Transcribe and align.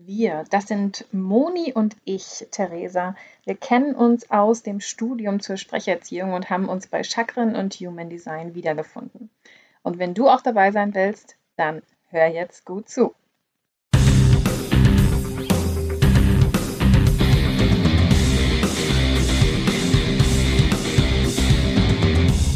Wir, 0.00 0.44
das 0.50 0.68
sind 0.68 1.12
Moni 1.12 1.72
und 1.72 1.96
ich, 2.04 2.46
Theresa. 2.52 3.16
Wir 3.44 3.56
kennen 3.56 3.96
uns 3.96 4.30
aus 4.30 4.62
dem 4.62 4.80
Studium 4.80 5.40
zur 5.40 5.56
Sprecherziehung 5.56 6.34
und 6.34 6.50
haben 6.50 6.68
uns 6.68 6.86
bei 6.86 7.02
Chakren 7.02 7.56
und 7.56 7.74
Human 7.74 8.08
Design 8.08 8.54
wiedergefunden. 8.54 9.28
Und 9.82 9.98
wenn 9.98 10.14
du 10.14 10.28
auch 10.28 10.40
dabei 10.40 10.70
sein 10.70 10.94
willst, 10.94 11.36
dann 11.56 11.82
hör 12.10 12.28
jetzt 12.28 12.64
gut 12.64 12.88
zu. 12.88 13.12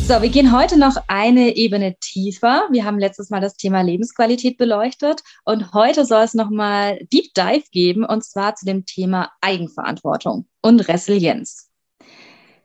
So, 0.04 0.20
wir 0.20 0.30
gehen 0.30 0.52
heute 0.52 0.76
noch 0.76 0.96
eine 1.06 1.54
Ebene 1.54 1.96
tiefer. 2.00 2.66
Wir 2.72 2.84
haben 2.84 2.98
letztes 2.98 3.30
Mal 3.30 3.40
das 3.40 3.54
Thema 3.54 3.82
Lebensqualität 3.82 4.58
beleuchtet 4.58 5.22
und 5.44 5.72
heute 5.72 6.04
soll 6.04 6.22
es 6.24 6.34
nochmal 6.34 6.98
Deep 7.12 7.32
Dive 7.34 7.64
geben 7.70 8.04
und 8.04 8.24
zwar 8.24 8.56
zu 8.56 8.66
dem 8.66 8.84
Thema 8.84 9.30
Eigenverantwortung 9.40 10.48
und 10.60 10.80
Resilienz. 10.88 11.70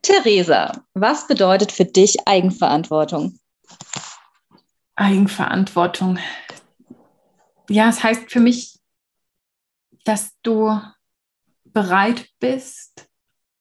Theresa, 0.02 0.83
was 0.95 1.27
bedeutet 1.27 1.71
für 1.71 1.85
dich 1.85 2.27
Eigenverantwortung? 2.27 3.39
Eigenverantwortung. 4.95 6.17
Ja, 7.69 7.89
es 7.89 8.01
heißt 8.01 8.31
für 8.31 8.39
mich, 8.39 8.79
dass 10.05 10.31
du 10.41 10.81
bereit 11.66 12.29
bist, 12.39 13.06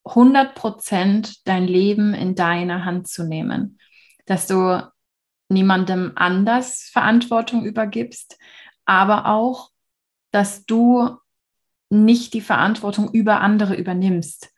100 0.07 0.55
Prozent 0.55 1.47
dein 1.47 1.67
Leben 1.67 2.15
in 2.15 2.35
deine 2.35 2.85
Hand 2.85 3.09
zu 3.09 3.25
nehmen, 3.25 3.79
dass 4.25 4.47
du 4.47 4.83
niemandem 5.49 6.13
anders 6.15 6.89
Verantwortung 6.93 7.65
übergibst, 7.65 8.39
aber 8.85 9.27
auch, 9.27 9.71
dass 10.31 10.65
du 10.65 11.17
nicht 11.91 12.35
die 12.35 12.41
Verantwortung 12.41 13.11
über 13.13 13.41
andere 13.41 13.75
übernimmst. 13.75 14.51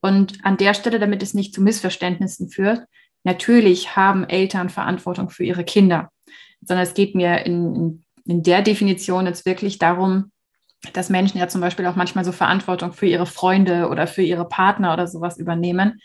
Und 0.00 0.44
an 0.44 0.56
der 0.56 0.74
Stelle, 0.74 1.00
damit 1.00 1.22
es 1.22 1.34
nicht 1.34 1.54
zu 1.54 1.60
Missverständnissen 1.60 2.50
führt, 2.50 2.84
natürlich 3.24 3.96
haben 3.96 4.28
Eltern 4.28 4.68
Verantwortung 4.68 5.30
für 5.30 5.44
ihre 5.44 5.64
Kinder, 5.64 6.10
sondern 6.60 6.84
es 6.84 6.94
geht 6.94 7.14
mir 7.14 7.44
in, 7.46 7.74
in, 7.74 8.04
in 8.24 8.42
der 8.42 8.62
Definition 8.62 9.26
jetzt 9.26 9.44
wirklich 9.44 9.78
darum, 9.78 10.30
dass 10.92 11.10
Menschen 11.10 11.38
ja 11.38 11.48
zum 11.48 11.60
Beispiel 11.60 11.86
auch 11.86 11.96
manchmal 11.96 12.24
so 12.24 12.32
Verantwortung 12.32 12.92
für 12.92 13.06
ihre 13.06 13.26
Freunde 13.26 13.88
oder 13.88 14.06
für 14.06 14.22
ihre 14.22 14.46
Partner 14.46 14.92
oder 14.92 15.06
sowas 15.06 15.38
übernehmen. 15.38 16.00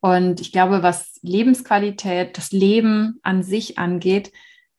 Und 0.00 0.40
ich 0.40 0.52
glaube, 0.52 0.82
was 0.82 1.18
Lebensqualität, 1.22 2.36
das 2.36 2.52
Leben 2.52 3.18
an 3.22 3.42
sich 3.42 3.78
angeht, 3.78 4.32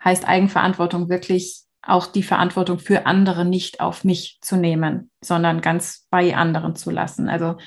heißt 0.04 0.28
Eigenverantwortung 0.28 1.10
wirklich 1.10 1.64
auch 1.82 2.08
die 2.08 2.24
Verantwortung 2.24 2.80
für 2.80 3.06
andere 3.06 3.46
nicht 3.46 3.82
auf 3.82 4.04
mich 4.04 4.38
zu 4.42 4.56
nehmen, 4.56 5.12
sondern 5.22 5.62
ganz 5.62 6.08
bei 6.10 6.36
anderen 6.36 6.76
zu 6.76 6.92
lassen. 6.92 7.30
Also 7.30 7.58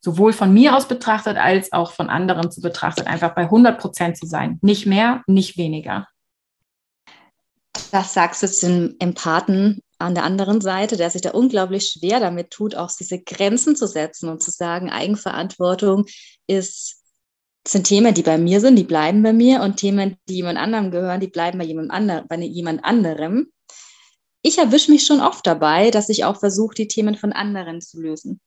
sowohl 0.00 0.32
von 0.32 0.52
mir 0.52 0.76
aus 0.76 0.86
betrachtet 0.86 1.36
als 1.36 1.72
auch 1.72 1.92
von 1.92 2.10
anderen 2.10 2.50
zu 2.50 2.60
betrachtet, 2.60 3.06
einfach 3.06 3.34
bei 3.34 3.42
100 3.42 3.78
Prozent 3.78 4.16
zu 4.16 4.26
sein. 4.26 4.58
Nicht 4.62 4.86
mehr, 4.86 5.22
nicht 5.26 5.56
weniger. 5.56 6.06
Was 7.90 8.14
sagst 8.14 8.42
du 8.42 8.48
zu 8.48 8.66
den 8.66 8.96
Empathen 9.00 9.80
an 10.04 10.14
der 10.14 10.24
anderen 10.24 10.60
Seite, 10.60 10.96
der 10.96 11.10
sich 11.10 11.22
da 11.22 11.30
unglaublich 11.30 11.88
schwer 11.88 12.20
damit 12.20 12.50
tut, 12.50 12.74
auch 12.74 12.90
diese 12.96 13.20
Grenzen 13.20 13.74
zu 13.74 13.86
setzen 13.86 14.28
und 14.28 14.42
zu 14.42 14.50
sagen, 14.50 14.90
Eigenverantwortung 14.90 16.06
ist, 16.46 17.02
sind 17.66 17.86
Themen, 17.86 18.14
die 18.14 18.22
bei 18.22 18.38
mir 18.38 18.60
sind, 18.60 18.76
die 18.76 18.84
bleiben 18.84 19.22
bei 19.22 19.32
mir 19.32 19.62
und 19.62 19.76
Themen, 19.76 20.16
die 20.28 20.36
jemand 20.36 20.58
anderem 20.58 20.90
gehören, 20.90 21.20
die 21.20 21.28
bleiben 21.28 21.58
bei 21.58 21.64
jemand, 21.64 21.90
ander, 21.90 22.24
bei 22.28 22.36
jemand 22.36 22.84
anderem. 22.84 23.48
Ich 24.42 24.58
erwische 24.58 24.90
mich 24.92 25.06
schon 25.06 25.20
oft 25.20 25.46
dabei, 25.46 25.90
dass 25.90 26.10
ich 26.10 26.24
auch 26.24 26.38
versuche, 26.38 26.74
die 26.74 26.88
Themen 26.88 27.16
von 27.16 27.32
anderen 27.32 27.80
zu 27.80 28.00
lösen. 28.00 28.40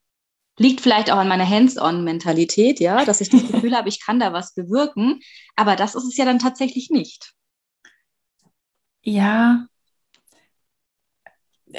Liegt 0.60 0.82
vielleicht 0.82 1.12
auch 1.12 1.18
an 1.18 1.28
meiner 1.28 1.50
Hands-on-Mentalität, 1.50 2.80
ja, 2.80 3.04
dass 3.04 3.22
ich 3.22 3.30
das 3.30 3.42
Gefühl 3.52 3.76
habe, 3.76 3.90
ich 3.90 4.06
kann 4.06 4.20
da 4.20 4.32
was 4.32 4.54
bewirken, 4.54 5.22
aber 5.56 5.76
das 5.76 5.96
ist 5.96 6.06
es 6.06 6.18
ja 6.18 6.26
dann 6.26 6.40
tatsächlich 6.40 6.92
nicht. 6.92 7.34
Ja, 9.02 9.68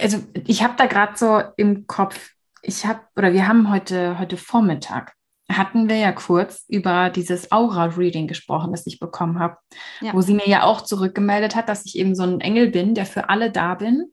also 0.01 0.19
ich 0.47 0.63
habe 0.63 0.75
da 0.77 0.87
gerade 0.87 1.17
so 1.17 1.43
im 1.57 1.87
Kopf, 1.87 2.31
ich 2.63 2.87
habe, 2.87 3.01
oder 3.17 3.33
wir 3.33 3.47
haben 3.47 3.71
heute, 3.71 4.19
heute 4.19 4.37
Vormittag, 4.37 5.15
hatten 5.51 5.89
wir 5.89 5.97
ja 5.97 6.13
kurz 6.13 6.65
über 6.69 7.09
dieses 7.09 7.51
Aura-Reading 7.51 8.27
gesprochen, 8.27 8.71
das 8.71 8.87
ich 8.87 9.01
bekommen 9.01 9.39
habe, 9.39 9.57
ja. 10.01 10.13
wo 10.13 10.21
sie 10.21 10.35
mir 10.35 10.47
ja 10.47 10.65
auch 10.65 10.83
zurückgemeldet 10.83 11.57
hat, 11.57 11.69
dass 11.69 11.87
ich 11.87 11.97
eben 11.97 12.15
so 12.15 12.23
ein 12.23 12.41
Engel 12.41 12.71
bin, 12.71 12.95
der 12.95 13.07
für 13.07 13.31
alle 13.31 13.51
da 13.51 13.75
bin, 13.75 14.13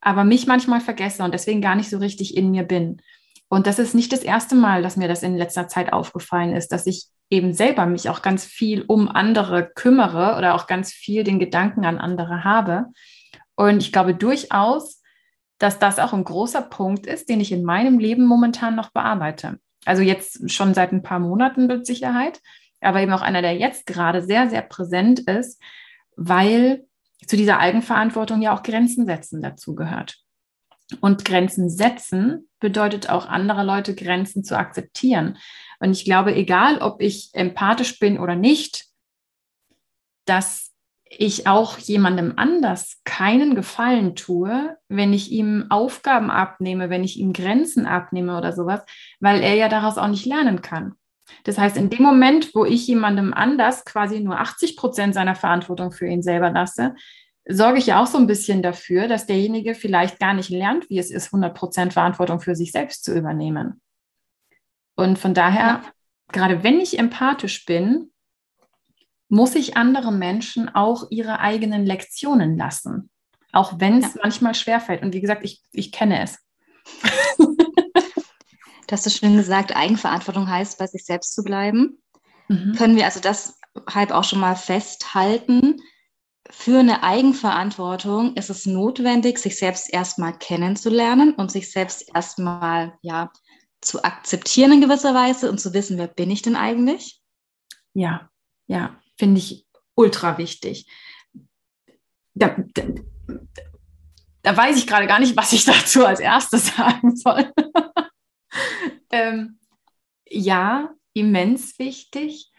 aber 0.00 0.24
mich 0.24 0.46
manchmal 0.46 0.80
vergesse 0.80 1.22
und 1.22 1.32
deswegen 1.32 1.62
gar 1.62 1.76
nicht 1.76 1.88
so 1.88 1.98
richtig 1.98 2.36
in 2.36 2.50
mir 2.50 2.64
bin. 2.64 3.00
Und 3.48 3.66
das 3.66 3.78
ist 3.78 3.94
nicht 3.94 4.12
das 4.12 4.22
erste 4.22 4.54
Mal, 4.54 4.82
dass 4.82 4.96
mir 4.96 5.08
das 5.08 5.22
in 5.22 5.36
letzter 5.36 5.68
Zeit 5.68 5.92
aufgefallen 5.92 6.54
ist, 6.54 6.72
dass 6.72 6.86
ich 6.86 7.06
eben 7.30 7.54
selber 7.54 7.86
mich 7.86 8.10
auch 8.10 8.20
ganz 8.20 8.44
viel 8.44 8.84
um 8.86 9.08
andere 9.08 9.70
kümmere 9.74 10.36
oder 10.36 10.54
auch 10.54 10.66
ganz 10.66 10.92
viel 10.92 11.24
den 11.24 11.38
Gedanken 11.38 11.84
an 11.84 11.98
andere 11.98 12.44
habe. 12.44 12.86
Und 13.54 13.78
ich 13.78 13.92
glaube 13.92 14.14
durchaus, 14.14 14.95
dass 15.58 15.78
das 15.78 15.98
auch 15.98 16.12
ein 16.12 16.24
großer 16.24 16.62
Punkt 16.62 17.06
ist, 17.06 17.28
den 17.28 17.40
ich 17.40 17.52
in 17.52 17.64
meinem 17.64 17.98
Leben 17.98 18.24
momentan 18.26 18.74
noch 18.74 18.90
bearbeite. 18.90 19.58
Also 19.84 20.02
jetzt 20.02 20.50
schon 20.50 20.74
seit 20.74 20.92
ein 20.92 21.02
paar 21.02 21.18
Monaten 21.18 21.66
mit 21.66 21.86
Sicherheit, 21.86 22.40
aber 22.80 23.00
eben 23.00 23.12
auch 23.12 23.22
einer, 23.22 23.42
der 23.42 23.56
jetzt 23.56 23.86
gerade 23.86 24.22
sehr, 24.22 24.50
sehr 24.50 24.62
präsent 24.62 25.20
ist, 25.20 25.60
weil 26.16 26.84
zu 27.26 27.36
dieser 27.36 27.58
Eigenverantwortung 27.58 28.42
ja 28.42 28.54
auch 28.54 28.62
Grenzen 28.62 29.06
setzen 29.06 29.40
dazu 29.40 29.74
gehört. 29.74 30.18
Und 31.00 31.24
Grenzen 31.24 31.68
setzen 31.68 32.48
bedeutet 32.60 33.08
auch, 33.10 33.26
andere 33.26 33.64
Leute 33.64 33.94
Grenzen 33.94 34.44
zu 34.44 34.56
akzeptieren. 34.56 35.38
Und 35.80 35.90
ich 35.92 36.04
glaube, 36.04 36.34
egal 36.34 36.78
ob 36.78 37.00
ich 37.00 37.30
empathisch 37.32 37.98
bin 37.98 38.18
oder 38.18 38.36
nicht, 38.36 38.86
dass 40.26 40.65
ich 41.08 41.46
auch 41.46 41.78
jemandem 41.78 42.34
anders 42.36 43.00
keinen 43.04 43.54
Gefallen 43.54 44.16
tue, 44.16 44.76
wenn 44.88 45.12
ich 45.12 45.30
ihm 45.30 45.66
Aufgaben 45.70 46.30
abnehme, 46.30 46.90
wenn 46.90 47.04
ich 47.04 47.18
ihm 47.18 47.32
Grenzen 47.32 47.86
abnehme 47.86 48.36
oder 48.36 48.52
sowas, 48.52 48.82
weil 49.20 49.40
er 49.40 49.54
ja 49.54 49.68
daraus 49.68 49.98
auch 49.98 50.08
nicht 50.08 50.26
lernen 50.26 50.62
kann. 50.62 50.94
Das 51.44 51.58
heißt, 51.58 51.76
in 51.76 51.90
dem 51.90 52.02
Moment, 52.02 52.54
wo 52.54 52.64
ich 52.64 52.86
jemandem 52.86 53.32
anders 53.34 53.84
quasi 53.84 54.20
nur 54.20 54.38
80 54.38 54.76
Prozent 54.76 55.14
seiner 55.14 55.34
Verantwortung 55.34 55.92
für 55.92 56.06
ihn 56.06 56.22
selber 56.22 56.50
lasse, 56.50 56.94
sorge 57.48 57.78
ich 57.78 57.86
ja 57.86 58.02
auch 58.02 58.06
so 58.06 58.18
ein 58.18 58.26
bisschen 58.26 58.62
dafür, 58.62 59.08
dass 59.08 59.26
derjenige 59.26 59.74
vielleicht 59.74 60.18
gar 60.18 60.34
nicht 60.34 60.50
lernt, 60.50 60.90
wie 60.90 60.98
es 60.98 61.10
ist, 61.10 61.26
100 61.26 61.54
Prozent 61.54 61.92
Verantwortung 61.92 62.40
für 62.40 62.56
sich 62.56 62.72
selbst 62.72 63.04
zu 63.04 63.16
übernehmen. 63.16 63.80
Und 64.96 65.18
von 65.18 65.34
daher, 65.34 65.60
ja. 65.66 65.82
gerade 66.32 66.62
wenn 66.64 66.80
ich 66.80 66.98
empathisch 66.98 67.64
bin, 67.64 68.10
muss 69.28 69.54
ich 69.54 69.76
andere 69.76 70.12
Menschen 70.12 70.68
auch 70.68 71.10
ihre 71.10 71.40
eigenen 71.40 71.84
Lektionen 71.84 72.56
lassen. 72.56 73.10
Auch 73.52 73.80
wenn 73.80 73.98
es 73.98 74.14
ja. 74.14 74.20
manchmal 74.22 74.54
schwerfällt. 74.54 75.02
Und 75.02 75.14
wie 75.14 75.20
gesagt, 75.20 75.44
ich, 75.44 75.62
ich 75.72 75.92
kenne 75.92 76.22
es. 76.22 76.38
Du 78.86 78.92
hast 78.92 79.04
du 79.04 79.10
schön 79.10 79.36
gesagt, 79.36 79.74
Eigenverantwortung 79.74 80.48
heißt, 80.48 80.78
bei 80.78 80.86
sich 80.86 81.04
selbst 81.04 81.34
zu 81.34 81.42
bleiben. 81.42 82.00
Mhm. 82.46 82.74
Können 82.76 82.94
wir 82.94 83.04
also 83.04 83.18
das 83.18 83.58
halb 83.92 84.12
auch 84.12 84.22
schon 84.22 84.38
mal 84.38 84.54
festhalten? 84.54 85.82
Für 86.50 86.78
eine 86.78 87.02
Eigenverantwortung 87.02 88.36
ist 88.36 88.48
es 88.48 88.64
notwendig, 88.64 89.38
sich 89.38 89.58
selbst 89.58 89.92
erstmal 89.92 90.38
kennenzulernen 90.38 91.34
und 91.34 91.50
sich 91.50 91.72
selbst 91.72 92.08
erstmal 92.14 92.96
ja, 93.02 93.32
zu 93.80 94.04
akzeptieren 94.04 94.74
in 94.74 94.80
gewisser 94.80 95.14
Weise 95.14 95.50
und 95.50 95.58
zu 95.58 95.74
wissen, 95.74 95.98
wer 95.98 96.06
bin 96.06 96.30
ich 96.30 96.42
denn 96.42 96.54
eigentlich? 96.54 97.20
Ja, 97.92 98.30
ja 98.68 98.96
finde 99.16 99.38
ich 99.38 99.66
ultra 99.94 100.38
wichtig. 100.38 100.86
Da, 102.34 102.56
da, 102.74 102.82
da, 104.42 104.56
weiß 104.56 104.76
ich 104.76 104.86
gerade 104.86 105.06
gar 105.06 105.18
nicht, 105.18 105.36
was 105.36 105.52
ich 105.52 105.64
dazu 105.66 106.04
als 106.04 106.20
erstes 106.20 106.76
sagen 106.76 107.16
soll. 107.16 107.52
ähm, 109.10 109.58
ja, 110.28 110.94
immens 111.14 111.78
wichtig, 111.78 112.52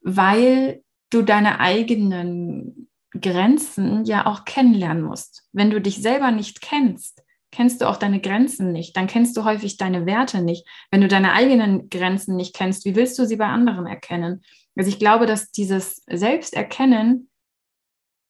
weil 0.00 0.82
du 1.10 1.22
deine 1.22 1.60
eigenen 1.60 2.88
Grenzen 3.12 4.04
ja 4.04 4.26
auch 4.26 4.44
kennenlernen 4.44 5.02
musst. 5.02 5.48
Wenn 5.52 5.70
du 5.70 5.80
dich 5.80 6.00
selber 6.00 6.30
nicht 6.30 6.60
kennst, 6.60 7.22
kennst 7.50 7.80
du 7.80 7.88
auch 7.88 7.96
deine 7.96 8.20
Grenzen 8.20 8.72
nicht. 8.72 8.96
Dann 8.96 9.08
kennst 9.08 9.36
du 9.36 9.44
häufig 9.44 9.76
deine 9.76 10.06
Werte 10.06 10.40
nicht. 10.42 10.66
Wenn 10.90 11.00
du 11.00 11.08
deine 11.08 11.32
eigenen 11.32 11.90
Grenzen 11.90 12.36
nicht 12.36 12.54
kennst, 12.54 12.84
wie 12.84 12.94
willst 12.94 13.18
du 13.18 13.26
sie 13.26 13.36
bei 13.36 13.46
anderen 13.46 13.86
erkennen? 13.86 14.42
Also 14.76 14.88
ich 14.88 14.98
glaube, 14.98 15.26
dass 15.26 15.50
dieses 15.50 16.02
Selbsterkennen 16.10 17.30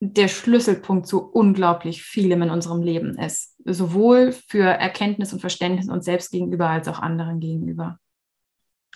der 0.01 0.27
Schlüsselpunkt 0.27 1.05
zu 1.05 1.21
unglaublich 1.21 2.01
vielem 2.01 2.41
in 2.41 2.49
unserem 2.49 2.81
Leben 2.81 3.17
ist. 3.19 3.55
Sowohl 3.63 4.31
für 4.31 4.63
Erkenntnis 4.63 5.31
und 5.31 5.39
Verständnis 5.39 5.89
uns 5.89 6.05
selbst 6.05 6.31
gegenüber 6.31 6.69
als 6.69 6.87
auch 6.87 6.99
anderen 6.99 7.39
gegenüber. 7.39 7.99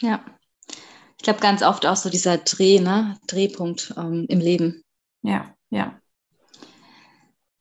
Ja. 0.01 0.25
Ich 1.17 1.23
glaube, 1.23 1.39
ganz 1.39 1.61
oft 1.61 1.85
auch 1.85 1.95
so 1.95 2.09
dieser 2.09 2.39
Dreh, 2.39 2.79
ne? 2.79 3.17
Drehpunkt 3.27 3.93
ähm, 3.97 4.25
im 4.27 4.39
Leben. 4.39 4.83
Ja, 5.21 5.55
ja. 5.69 5.99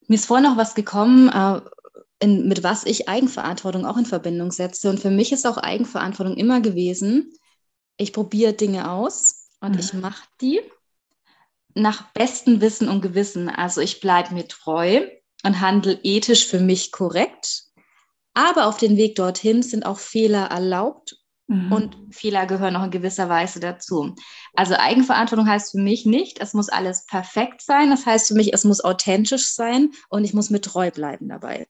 Mir 0.08 0.16
ist 0.16 0.26
vorhin 0.26 0.44
noch 0.44 0.56
was 0.56 0.75
gekommen, 0.75 1.28
äh, 1.28 1.60
in, 2.20 2.48
mit 2.48 2.62
was 2.62 2.84
ich 2.84 3.08
Eigenverantwortung 3.08 3.84
auch 3.84 3.98
in 3.98 4.06
Verbindung 4.06 4.52
setze. 4.52 4.88
Und 4.88 5.00
für 5.00 5.10
mich 5.10 5.32
ist 5.32 5.46
auch 5.46 5.58
Eigenverantwortung 5.58 6.36
immer 6.36 6.60
gewesen, 6.62 7.31
ich 7.98 8.12
probiere 8.12 8.54
Dinge 8.54 8.90
aus 8.90 9.44
und 9.64 9.72
mhm. 9.72 9.78
ich 9.78 9.93
mache 9.94 10.25
die 10.40 10.61
nach 11.75 12.12
bestem 12.12 12.61
Wissen 12.61 12.88
und 12.88 13.00
Gewissen. 13.00 13.49
Also 13.49 13.81
ich 13.81 14.00
bleibe 14.00 14.34
mir 14.34 14.46
treu 14.46 15.08
und 15.44 15.61
handle 15.61 15.99
ethisch 16.02 16.46
für 16.46 16.61
mich 16.61 16.93
korrekt. 16.93 17.64
Aber 18.34 18.66
auf 18.66 18.76
dem 18.78 18.96
Weg 18.96 19.16
dorthin 19.16 19.62
sind 19.62 19.87
auch 19.87 19.99
Fehler 19.99 20.46
erlaubt 20.46 21.16
mhm. 21.46 21.72
und 21.72 21.96
Fehler 22.11 22.46
gehören 22.46 22.76
auch 22.76 22.84
in 22.84 22.90
gewisser 22.90 23.28
Weise 23.28 23.61
dazu. 23.61 24.14
Also 24.55 24.75
Eigenverantwortung 24.75 25.49
heißt 25.49 25.72
für 25.72 25.81
mich 25.81 26.05
nicht, 26.05 26.40
es 26.40 26.55
muss 26.55 26.69
alles 26.69 27.06
perfekt 27.06 27.62
sein. 27.62 27.90
Das 27.90 28.06
heißt 28.06 28.28
für 28.28 28.34
mich, 28.34 28.52
es 28.52 28.64
muss 28.64 28.82
authentisch 28.82 29.52
sein 29.52 29.90
und 30.08 30.25
ich 30.25 30.34
muss 30.34 30.50
mir 30.50 30.60
treu 30.60 30.90
bleiben 30.90 31.28
dabei. 31.28 31.67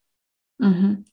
Mhm. 0.58 1.04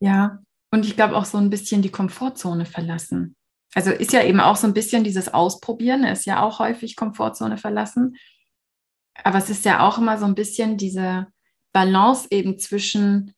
Ja, 0.00 0.42
und 0.70 0.86
ich 0.86 0.96
glaube 0.96 1.16
auch 1.16 1.24
so 1.24 1.38
ein 1.38 1.50
bisschen 1.50 1.82
die 1.82 1.90
Komfortzone 1.90 2.66
verlassen. 2.66 3.36
Also 3.74 3.90
ist 3.90 4.12
ja 4.12 4.22
eben 4.22 4.40
auch 4.40 4.56
so 4.56 4.66
ein 4.66 4.74
bisschen 4.74 5.04
dieses 5.04 5.32
Ausprobieren, 5.32 6.04
ist 6.04 6.26
ja 6.26 6.42
auch 6.42 6.58
häufig 6.58 6.96
Komfortzone 6.96 7.56
verlassen. 7.56 8.16
Aber 9.24 9.38
es 9.38 9.50
ist 9.50 9.64
ja 9.64 9.86
auch 9.86 9.98
immer 9.98 10.18
so 10.18 10.26
ein 10.26 10.34
bisschen 10.34 10.76
diese 10.76 11.26
Balance 11.72 12.28
eben 12.30 12.58
zwischen 12.58 13.34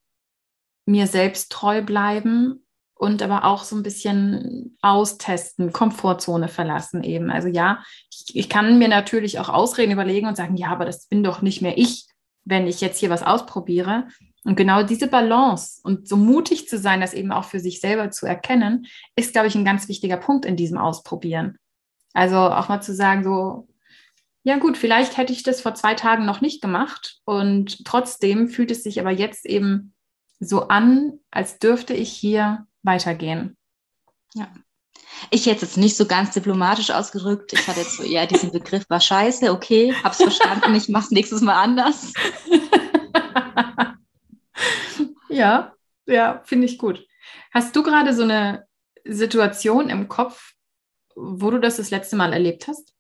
mir 0.87 1.07
selbst 1.07 1.53
treu 1.53 1.83
bleiben 1.83 2.65
und 2.95 3.23
aber 3.23 3.45
auch 3.45 3.65
so 3.65 3.77
ein 3.77 3.83
bisschen 3.83 4.77
austesten, 4.81 5.73
Komfortzone 5.73 6.49
verlassen 6.49 7.03
eben. 7.03 7.31
Also 7.31 7.49
ja, 7.49 7.83
ich, 8.11 8.37
ich, 8.37 8.49
kann 8.49 8.79
mir 8.79 8.89
natürlich 8.89 9.39
auch 9.39 9.49
Ausreden 9.49 9.93
überlegen 9.93 10.27
und 10.27 10.37
sagen, 10.37 10.57
ja, 10.57 10.69
aber 10.69 10.85
das 10.85 11.07
bin 11.07 11.25
doch 11.25 11.43
nicht 11.43 11.63
mehr 11.63 11.77
ich, 11.77 12.07
wenn 12.45 12.67
ich 12.67 12.81
jetzt 12.81 12.99
hier 12.99 13.11
was 13.11 13.23
ausprobiere. 13.23 14.09
Und 14.45 14.57
genau 14.57 14.83
diese 14.83 15.09
Balance 15.09 15.81
und 15.83 16.07
so 16.07 16.17
mutig 16.17 16.69
zu 16.69 16.79
sein, 16.79 17.01
das 17.01 17.15
eben 17.15 17.33
auch 17.33 17.45
für 17.45 17.61
sich 17.61 17.81
selber 17.81 18.11
zu 18.11 18.27
erkennen, 18.27 18.87
ist, 19.17 19.33
glaube 19.33 19.49
ich, 19.49 19.55
ein 19.55 19.65
ganz 19.65 19.89
wichtiger 19.89 20.19
Punkt 20.19 20.45
in 20.45 20.57
diesem 20.57 20.77
Ausprobieren. 20.77 21.57
Also 22.13 22.37
auch 22.37 22.69
mal 22.69 22.83
zu 22.83 22.95
sagen, 22.95 23.25
so, 23.25 23.67
ja 24.43 24.59
gut, 24.59 24.77
vielleicht 24.77 25.17
hätte 25.17 25.33
ich 25.33 25.43
das 25.43 25.63
vor 25.63 25.75
zwei 25.75 25.95
Tagen 25.95 26.27
noch 26.27 26.43
nicht 26.43 26.61
gemacht 26.61 27.21
und 27.25 27.85
trotzdem 27.87 28.49
fühlt 28.49 28.71
es 28.71 28.83
sich 28.83 29.01
aber 29.01 29.11
jetzt 29.11 29.47
eben 29.47 29.95
so 30.39 30.69
an, 30.69 31.15
als 31.31 31.59
dürfte 31.59 31.95
ich 31.95 32.13
hier 32.13 32.67
weitergehen. 32.83 33.57
Ja. 34.35 34.49
Ich 35.31 35.47
hätte 35.47 35.65
es 35.65 35.79
nicht 35.79 35.97
so 35.97 36.07
ganz 36.07 36.33
diplomatisch 36.33 36.91
ausgedrückt. 36.91 37.53
Ich 37.55 37.67
hatte 37.67 37.81
jetzt 37.81 37.97
so 37.97 38.03
eher 38.03 38.27
diesen 38.27 38.51
Begriff, 38.53 38.85
war 38.89 39.01
scheiße, 39.01 39.51
okay, 39.51 39.95
hab's 40.05 40.19
verstanden, 40.19 40.75
ich 40.75 40.89
mach's 40.89 41.11
nächstes 41.11 41.41
Mal 41.41 41.55
anders. 41.55 42.13
Ja, 45.35 45.75
ja, 46.07 46.43
finde 46.45 46.67
ich 46.67 46.79
gut. 46.79 47.07
Hast 47.53 47.75
du 47.75 47.83
gerade 47.83 48.15
so 48.15 48.23
eine 48.23 48.67
Situation 49.05 49.91
im 49.91 50.09
Kopf, 50.09 50.53
wo 51.17 51.51
du 51.51 51.59
das 51.59 51.77
das 51.77 51.91
letzte 51.91 52.17
Mal 52.17 52.33
erlebt 52.33 52.69
hast? 52.69 52.95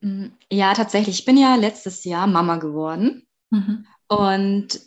Mm, 0.00 0.26
ja, 0.50 0.74
tatsächlich. 0.74 1.20
Ich 1.20 1.24
bin 1.24 1.36
ja 1.36 1.54
letztes 1.54 2.04
Jahr 2.04 2.26
Mama 2.26 2.56
geworden. 2.56 3.26
Mhm. 3.50 3.86
Und 4.08 4.80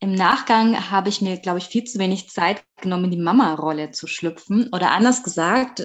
im 0.00 0.14
Nachgang 0.14 0.90
habe 0.90 1.08
ich 1.08 1.22
mir, 1.22 1.38
glaube 1.38 1.58
ich, 1.58 1.66
viel 1.66 1.84
zu 1.84 1.98
wenig 1.98 2.28
Zeit 2.28 2.64
genommen, 2.80 3.04
in 3.04 3.10
die 3.12 3.16
Mama-Rolle 3.16 3.92
zu 3.92 4.06
schlüpfen. 4.06 4.68
Oder 4.72 4.90
anders 4.90 5.22
gesagt, 5.22 5.80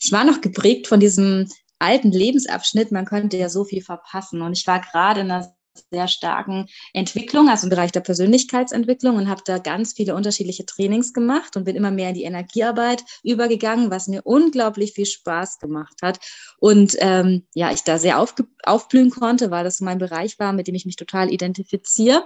ich 0.00 0.12
war 0.12 0.24
noch 0.24 0.40
geprägt 0.40 0.86
von 0.86 1.00
diesem 1.00 1.48
alten 1.78 2.12
Lebensabschnitt, 2.12 2.92
man 2.92 3.06
könnte 3.06 3.38
ja 3.38 3.48
so 3.48 3.64
viel 3.64 3.82
verpassen. 3.82 4.42
Und 4.42 4.56
ich 4.56 4.66
war 4.66 4.80
gerade 4.80 5.22
in 5.22 5.30
einer 5.30 5.52
sehr 5.90 6.08
starken 6.08 6.66
Entwicklung, 6.92 7.48
also 7.48 7.66
im 7.66 7.70
Bereich 7.70 7.92
der 7.92 8.00
Persönlichkeitsentwicklung 8.00 9.16
und 9.16 9.28
habe 9.28 9.42
da 9.44 9.58
ganz 9.58 9.92
viele 9.92 10.14
unterschiedliche 10.14 10.66
Trainings 10.66 11.12
gemacht 11.12 11.56
und 11.56 11.64
bin 11.64 11.76
immer 11.76 11.90
mehr 11.90 12.10
in 12.10 12.14
die 12.14 12.24
Energiearbeit 12.24 13.04
übergegangen, 13.22 13.90
was 13.90 14.08
mir 14.08 14.22
unglaublich 14.24 14.92
viel 14.92 15.06
Spaß 15.06 15.58
gemacht 15.58 15.96
hat. 16.02 16.20
Und 16.58 16.96
ähm, 17.00 17.46
ja, 17.54 17.72
ich 17.72 17.84
da 17.84 17.98
sehr 17.98 18.24
aufblühen 18.64 19.10
konnte, 19.10 19.50
weil 19.50 19.64
das 19.64 19.80
mein 19.80 19.98
Bereich 19.98 20.38
war, 20.38 20.52
mit 20.52 20.66
dem 20.66 20.74
ich 20.74 20.86
mich 20.86 20.96
total 20.96 21.32
identifiziere. 21.32 22.24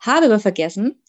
Habe 0.00 0.26
aber 0.26 0.38
vergessen, 0.38 1.02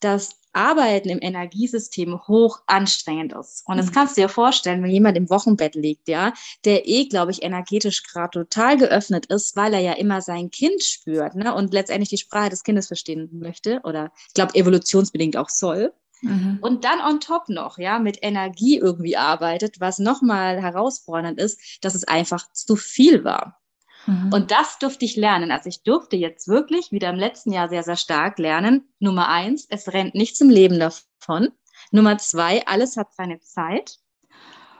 dass 0.00 0.40
Arbeiten 0.56 1.10
im 1.10 1.18
Energiesystem 1.20 2.26
hoch 2.26 2.60
anstrengend 2.66 3.34
ist. 3.34 3.62
Und 3.66 3.76
das 3.76 3.86
mhm. 3.86 3.92
kannst 3.92 4.16
du 4.16 4.22
dir 4.22 4.28
vorstellen, 4.28 4.82
wenn 4.82 4.90
jemand 4.90 5.16
im 5.16 5.30
Wochenbett 5.30 5.74
liegt, 5.74 6.08
ja, 6.08 6.32
der 6.64 6.88
eh, 6.88 7.06
glaube 7.06 7.30
ich, 7.30 7.42
energetisch 7.42 8.02
gerade 8.02 8.30
total 8.30 8.76
geöffnet 8.76 9.26
ist, 9.26 9.54
weil 9.56 9.74
er 9.74 9.80
ja 9.80 9.92
immer 9.92 10.22
sein 10.22 10.50
Kind 10.50 10.82
spürt 10.82 11.34
ne, 11.34 11.54
und 11.54 11.72
letztendlich 11.72 12.08
die 12.08 12.18
Sprache 12.18 12.50
des 12.50 12.64
Kindes 12.64 12.86
verstehen 12.86 13.28
möchte 13.32 13.80
oder 13.84 14.10
ich 14.28 14.34
glaube 14.34 14.54
evolutionsbedingt 14.54 15.36
auch 15.36 15.50
soll. 15.50 15.92
Mhm. 16.22 16.58
Und 16.62 16.84
dann 16.84 17.00
on 17.00 17.20
top 17.20 17.48
noch, 17.48 17.78
ja, 17.78 17.98
mit 17.98 18.18
Energie 18.22 18.78
irgendwie 18.78 19.16
arbeitet, 19.16 19.80
was 19.80 19.98
nochmal 19.98 20.60
herausfordernd 20.62 21.38
ist, 21.38 21.60
dass 21.82 21.94
es 21.94 22.04
einfach 22.04 22.50
zu 22.52 22.76
viel 22.76 23.24
war. 23.24 23.60
Mhm. 24.06 24.32
Und 24.32 24.50
das 24.50 24.78
durfte 24.78 25.04
ich 25.04 25.16
lernen. 25.16 25.50
Also 25.50 25.68
ich 25.68 25.82
durfte 25.82 26.16
jetzt 26.16 26.48
wirklich 26.48 26.92
wieder 26.92 27.10
im 27.10 27.16
letzten 27.16 27.52
Jahr 27.52 27.68
sehr, 27.68 27.82
sehr 27.82 27.96
stark 27.96 28.38
lernen. 28.38 28.88
Nummer 28.98 29.28
eins, 29.28 29.66
es 29.68 29.92
rennt 29.92 30.14
nichts 30.14 30.40
im 30.40 30.50
Leben 30.50 30.78
davon. 30.78 31.48
Nummer 31.90 32.18
zwei, 32.18 32.66
alles 32.66 32.96
hat 32.96 33.14
seine 33.14 33.40
Zeit. 33.40 33.96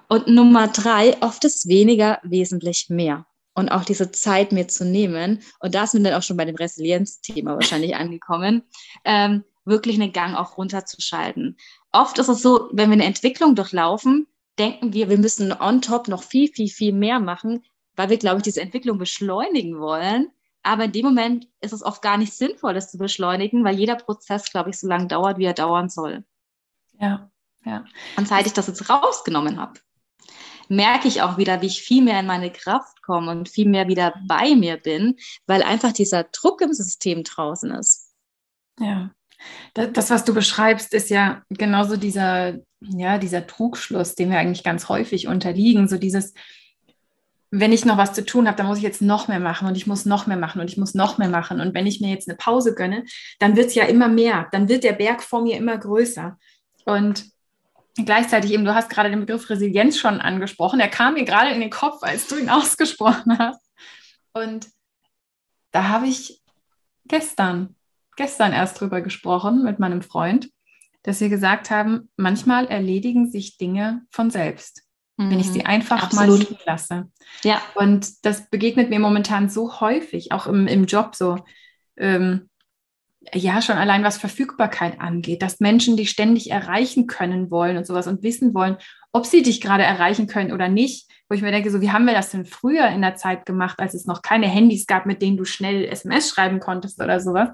Und 0.08 0.28
Nummer 0.28 0.68
drei, 0.68 1.20
oft 1.20 1.44
ist 1.44 1.68
weniger 1.68 2.20
wesentlich 2.22 2.86
mehr. 2.88 3.26
Und 3.54 3.70
auch 3.70 3.84
diese 3.84 4.12
Zeit 4.12 4.52
mir 4.52 4.68
zu 4.68 4.84
nehmen, 4.84 5.42
und 5.60 5.74
da 5.74 5.86
sind 5.86 6.04
wir 6.04 6.10
dann 6.10 6.20
auch 6.20 6.22
schon 6.22 6.36
bei 6.36 6.44
dem 6.44 6.56
Resilienz-Thema 6.56 7.54
wahrscheinlich 7.54 7.96
angekommen, 7.96 8.62
ähm, 9.04 9.44
wirklich 9.64 10.00
einen 10.00 10.12
Gang 10.12 10.36
auch 10.36 10.58
runterzuschalten. 10.58 11.56
Oft 11.90 12.18
ist 12.18 12.28
es 12.28 12.42
so, 12.42 12.68
wenn 12.72 12.90
wir 12.90 12.94
eine 12.94 13.04
Entwicklung 13.04 13.54
durchlaufen, 13.54 14.26
denken 14.58 14.92
wir, 14.92 15.08
wir 15.08 15.18
müssen 15.18 15.52
on 15.52 15.82
top 15.82 16.08
noch 16.08 16.22
viel, 16.22 16.48
viel, 16.52 16.68
viel 16.68 16.92
mehr 16.92 17.18
machen, 17.18 17.64
weil 17.96 18.10
wir, 18.10 18.18
glaube 18.18 18.38
ich, 18.38 18.42
diese 18.42 18.60
Entwicklung 18.60 18.98
beschleunigen 18.98 19.80
wollen. 19.80 20.30
Aber 20.62 20.84
in 20.84 20.92
dem 20.92 21.06
Moment 21.06 21.48
ist 21.60 21.72
es 21.72 21.82
oft 21.82 22.02
gar 22.02 22.16
nicht 22.16 22.32
sinnvoll, 22.32 22.74
das 22.74 22.90
zu 22.90 22.98
beschleunigen, 22.98 23.64
weil 23.64 23.78
jeder 23.78 23.96
Prozess, 23.96 24.50
glaube 24.50 24.70
ich, 24.70 24.78
so 24.78 24.86
lange 24.86 25.06
dauert, 25.06 25.38
wie 25.38 25.44
er 25.44 25.54
dauern 25.54 25.88
soll. 25.88 26.24
Ja, 26.98 27.30
ja. 27.64 27.84
Und 28.16 28.28
seit 28.28 28.46
ich 28.46 28.52
das 28.52 28.66
jetzt 28.66 28.88
rausgenommen 28.90 29.60
habe, 29.60 29.80
merke 30.68 31.08
ich 31.08 31.22
auch 31.22 31.38
wieder, 31.38 31.62
wie 31.62 31.66
ich 31.66 31.82
viel 31.82 32.02
mehr 32.02 32.20
in 32.20 32.26
meine 32.26 32.50
Kraft 32.50 33.02
komme 33.02 33.30
und 33.30 33.48
viel 33.48 33.68
mehr 33.68 33.88
wieder 33.88 34.14
bei 34.26 34.54
mir 34.54 34.76
bin, 34.76 35.16
weil 35.46 35.62
einfach 35.62 35.92
dieser 35.92 36.24
Druck 36.24 36.60
im 36.60 36.72
System 36.72 37.22
draußen 37.22 37.70
ist. 37.72 38.12
Ja. 38.80 39.10
Das, 39.74 40.10
was 40.10 40.24
du 40.24 40.34
beschreibst, 40.34 40.94
ist 40.94 41.10
ja 41.10 41.42
genauso 41.50 41.96
dieser, 41.96 42.58
ja, 42.80 43.18
dieser 43.18 43.46
Trugschluss, 43.46 44.14
dem 44.14 44.30
wir 44.30 44.38
eigentlich 44.38 44.64
ganz 44.64 44.88
häufig 44.88 45.28
unterliegen. 45.28 45.88
So 45.88 45.98
dieses, 45.98 46.32
wenn 47.50 47.72
ich 47.72 47.84
noch 47.84 47.96
was 47.96 48.12
zu 48.12 48.24
tun 48.24 48.46
habe, 48.46 48.56
dann 48.56 48.66
muss 48.66 48.78
ich 48.78 48.84
jetzt 48.84 49.02
noch 49.02 49.28
mehr 49.28 49.40
machen 49.40 49.68
und 49.68 49.76
ich 49.76 49.86
muss 49.86 50.04
noch 50.04 50.26
mehr 50.26 50.36
machen 50.36 50.60
und 50.60 50.70
ich 50.70 50.76
muss 50.76 50.94
noch 50.94 51.18
mehr 51.18 51.28
machen. 51.28 51.60
Und 51.60 51.74
wenn 51.74 51.86
ich 51.86 52.00
mir 52.00 52.10
jetzt 52.10 52.28
eine 52.28 52.36
Pause 52.36 52.74
gönne, 52.74 53.04
dann 53.38 53.56
wird 53.56 53.68
es 53.68 53.74
ja 53.74 53.84
immer 53.84 54.08
mehr. 54.08 54.48
Dann 54.52 54.68
wird 54.68 54.84
der 54.84 54.92
Berg 54.92 55.22
vor 55.22 55.42
mir 55.42 55.56
immer 55.56 55.78
größer. 55.78 56.36
Und 56.84 57.24
gleichzeitig 58.04 58.52
eben, 58.52 58.64
du 58.64 58.74
hast 58.74 58.90
gerade 58.90 59.10
den 59.10 59.20
Begriff 59.20 59.48
Resilienz 59.48 59.98
schon 59.98 60.20
angesprochen. 60.20 60.80
Er 60.80 60.88
kam 60.88 61.14
mir 61.14 61.24
gerade 61.24 61.50
in 61.50 61.60
den 61.60 61.70
Kopf, 61.70 62.02
als 62.02 62.26
du 62.26 62.36
ihn 62.36 62.50
ausgesprochen 62.50 63.38
hast. 63.38 63.62
Und 64.32 64.68
da 65.70 65.88
habe 65.88 66.06
ich 66.06 66.42
gestern, 67.06 67.76
gestern 68.16 68.52
erst 68.52 68.80
drüber 68.80 69.00
gesprochen 69.00 69.62
mit 69.62 69.78
meinem 69.78 70.02
Freund, 70.02 70.50
dass 71.04 71.20
wir 71.20 71.28
gesagt 71.28 71.70
haben, 71.70 72.10
manchmal 72.16 72.66
erledigen 72.66 73.30
sich 73.30 73.56
Dinge 73.56 74.02
von 74.10 74.30
selbst. 74.30 74.85
Wenn 75.16 75.40
ich 75.40 75.50
sie 75.50 75.60
mhm. 75.60 75.66
einfach 75.66 76.02
Absolut. 76.02 76.28
mal 76.28 76.38
liegen 76.38 76.58
lasse. 76.66 77.08
Ja. 77.42 77.60
Und 77.74 78.24
das 78.24 78.50
begegnet 78.50 78.90
mir 78.90 78.98
momentan 78.98 79.48
so 79.48 79.80
häufig, 79.80 80.32
auch 80.32 80.46
im, 80.46 80.66
im 80.66 80.84
Job 80.84 81.14
so. 81.14 81.38
Ähm, 81.96 82.50
ja, 83.34 83.60
schon 83.60 83.76
allein 83.76 84.04
was 84.04 84.18
Verfügbarkeit 84.18 85.00
angeht, 85.00 85.42
dass 85.42 85.58
Menschen 85.58 85.96
dich 85.96 86.10
ständig 86.10 86.50
erreichen 86.50 87.06
können 87.06 87.50
wollen 87.50 87.76
und 87.76 87.86
sowas 87.86 88.06
und 88.06 88.22
wissen 88.22 88.54
wollen, 88.54 88.76
ob 89.12 89.26
sie 89.26 89.42
dich 89.42 89.60
gerade 89.60 89.82
erreichen 89.82 90.26
können 90.26 90.52
oder 90.52 90.68
nicht. 90.68 91.10
Wo 91.28 91.34
ich 91.34 91.42
mir 91.42 91.50
denke, 91.50 91.72
so 91.72 91.80
wie 91.80 91.90
haben 91.90 92.04
wir 92.04 92.14
das 92.14 92.30
denn 92.30 92.44
früher 92.44 92.86
in 92.88 93.02
der 93.02 93.16
Zeit 93.16 93.46
gemacht, 93.46 93.80
als 93.80 93.94
es 93.94 94.06
noch 94.06 94.22
keine 94.22 94.46
Handys 94.46 94.86
gab, 94.86 95.06
mit 95.06 95.22
denen 95.22 95.36
du 95.36 95.44
schnell 95.44 95.84
SMS 95.86 96.28
schreiben 96.28 96.60
konntest 96.60 97.02
oder 97.02 97.18
sowas. 97.18 97.48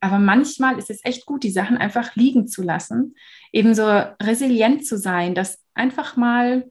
Aber 0.00 0.18
manchmal 0.18 0.78
ist 0.78 0.90
es 0.90 1.04
echt 1.04 1.26
gut, 1.26 1.42
die 1.42 1.50
Sachen 1.50 1.76
einfach 1.76 2.14
liegen 2.14 2.46
zu 2.46 2.62
lassen, 2.62 3.16
ebenso 3.52 3.84
resilient 4.22 4.86
zu 4.86 4.96
sein, 4.96 5.34
dass 5.34 5.62
einfach 5.74 6.16
mal 6.16 6.70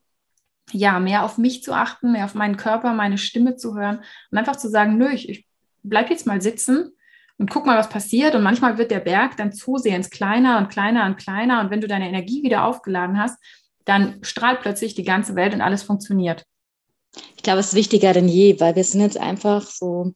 ja, 0.72 1.00
mehr 1.00 1.24
auf 1.24 1.38
mich 1.38 1.64
zu 1.64 1.74
achten, 1.74 2.12
mehr 2.12 2.26
auf 2.26 2.36
meinen 2.36 2.58
Körper, 2.58 2.94
meine 2.94 3.18
Stimme 3.18 3.56
zu 3.56 3.76
hören 3.76 4.02
und 4.32 4.38
einfach 4.38 4.58
zu 4.58 4.70
sagen, 4.70 4.98
nö, 4.98 5.10
ich, 5.10 5.30
ich 5.30 5.48
bleib 5.84 6.10
jetzt 6.10 6.28
mal 6.28 6.42
sitzen 6.42 6.92
und 7.38 7.50
guck 7.50 7.66
mal, 7.66 7.78
was 7.78 7.90
passiert. 7.90 8.36
Und 8.36 8.44
manchmal 8.44 8.78
wird 8.78 8.92
der 8.92 9.00
Berg 9.00 9.38
dann 9.38 9.54
zusehends 9.54 10.10
kleiner 10.10 10.58
und 10.58 10.70
kleiner 10.70 11.06
und 11.06 11.18
kleiner. 11.18 11.62
Und 11.62 11.70
wenn 11.70 11.82
du 11.82 11.88
deine 11.88 12.08
Energie 12.08 12.44
wieder 12.44 12.66
aufgeladen 12.66 13.20
hast, 13.20 13.38
dann 13.86 14.20
strahlt 14.24 14.62
plötzlich 14.62 14.96
die 14.96 15.04
ganze 15.04 15.36
Welt 15.36 15.54
und 15.54 15.62
alles 15.62 15.84
funktioniert. 15.84 16.44
Ich 17.36 17.44
glaube, 17.44 17.60
es 17.60 17.68
ist 17.68 17.76
wichtiger 17.76 18.14
denn 18.14 18.28
je, 18.28 18.60
weil 18.60 18.76
wir 18.76 18.84
sind 18.84 19.02
jetzt 19.02 19.18
einfach 19.18 19.62
so 19.62 20.14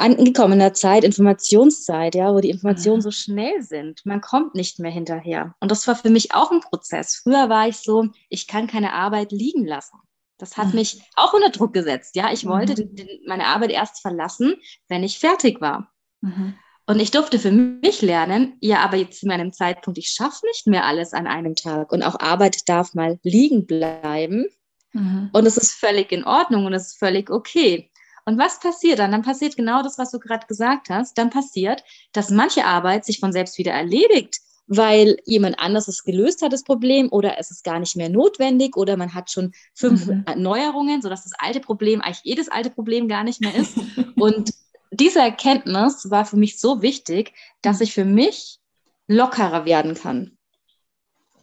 angekommen 0.00 0.54
in 0.54 0.58
der 0.58 0.74
Zeit, 0.74 1.04
Informationszeit, 1.04 2.14
ja, 2.14 2.32
wo 2.34 2.40
die 2.40 2.50
Informationen 2.50 2.98
mhm. 2.98 3.02
so 3.02 3.10
schnell 3.10 3.62
sind. 3.62 4.04
Man 4.04 4.20
kommt 4.20 4.54
nicht 4.54 4.78
mehr 4.78 4.90
hinterher. 4.90 5.54
Und 5.60 5.70
das 5.70 5.86
war 5.86 5.94
für 5.94 6.10
mich 6.10 6.34
auch 6.34 6.50
ein 6.50 6.60
Prozess. 6.60 7.16
Früher 7.22 7.48
war 7.48 7.68
ich 7.68 7.76
so, 7.76 8.08
ich 8.28 8.46
kann 8.46 8.66
keine 8.66 8.92
Arbeit 8.92 9.32
liegen 9.32 9.66
lassen. 9.66 9.98
Das 10.38 10.56
hat 10.56 10.68
mhm. 10.68 10.76
mich 10.76 11.02
auch 11.16 11.34
unter 11.34 11.50
Druck 11.50 11.72
gesetzt. 11.72 12.16
Ja, 12.16 12.32
ich 12.32 12.46
wollte 12.46 12.82
mhm. 12.82 12.96
den, 12.96 13.08
meine 13.26 13.46
Arbeit 13.46 13.70
erst 13.70 14.00
verlassen, 14.00 14.54
wenn 14.88 15.04
ich 15.04 15.18
fertig 15.18 15.60
war. 15.60 15.92
Mhm. 16.22 16.54
Und 16.86 16.98
ich 16.98 17.12
durfte 17.12 17.38
für 17.38 17.52
mich 17.52 18.02
lernen, 18.02 18.56
ja, 18.60 18.80
aber 18.80 18.96
jetzt 18.96 19.20
zu 19.20 19.28
meinem 19.28 19.52
Zeitpunkt, 19.52 19.98
ich 19.98 20.08
schaffe 20.08 20.44
nicht 20.46 20.66
mehr 20.66 20.86
alles 20.86 21.12
an 21.12 21.26
einem 21.26 21.54
Tag. 21.54 21.92
Und 21.92 22.02
auch 22.02 22.18
Arbeit 22.18 22.68
darf 22.68 22.94
mal 22.94 23.20
liegen 23.22 23.66
bleiben. 23.66 24.46
Mhm. 24.92 25.30
Und 25.32 25.46
es 25.46 25.56
ist 25.56 25.72
völlig 25.72 26.10
in 26.10 26.24
Ordnung 26.24 26.66
und 26.66 26.72
es 26.72 26.88
ist 26.88 26.98
völlig 26.98 27.30
okay. 27.30 27.90
Und 28.30 28.38
was 28.38 28.60
passiert 28.60 29.00
dann? 29.00 29.10
Dann 29.10 29.22
passiert 29.22 29.56
genau 29.56 29.82
das, 29.82 29.98
was 29.98 30.12
du 30.12 30.20
gerade 30.20 30.46
gesagt 30.46 30.88
hast. 30.88 31.18
Dann 31.18 31.30
passiert, 31.30 31.82
dass 32.12 32.30
manche 32.30 32.64
Arbeit 32.64 33.04
sich 33.04 33.18
von 33.18 33.32
selbst 33.32 33.58
wieder 33.58 33.72
erledigt, 33.72 34.38
weil 34.68 35.16
jemand 35.24 35.58
anders 35.58 35.88
es 35.88 36.04
gelöst 36.04 36.40
hat, 36.40 36.52
das 36.52 36.62
Problem, 36.62 37.08
oder 37.10 37.40
es 37.40 37.50
ist 37.50 37.64
gar 37.64 37.80
nicht 37.80 37.96
mehr 37.96 38.08
notwendig, 38.08 38.76
oder 38.76 38.96
man 38.96 39.14
hat 39.14 39.32
schon 39.32 39.50
fünf 39.74 40.06
mhm. 40.06 40.24
Neuerungen, 40.36 41.02
sodass 41.02 41.24
das 41.24 41.32
alte 41.40 41.58
Problem 41.58 42.00
eigentlich 42.00 42.20
eh 42.22 42.36
das 42.36 42.48
alte 42.48 42.70
Problem 42.70 43.08
gar 43.08 43.24
nicht 43.24 43.40
mehr 43.40 43.52
ist. 43.52 43.76
Und 44.14 44.54
diese 44.92 45.18
Erkenntnis 45.18 46.08
war 46.08 46.24
für 46.24 46.36
mich 46.36 46.60
so 46.60 46.82
wichtig, 46.82 47.32
dass 47.62 47.80
ich 47.80 47.92
für 47.92 48.04
mich 48.04 48.60
lockerer 49.08 49.64
werden 49.64 49.94
kann. 49.94 50.38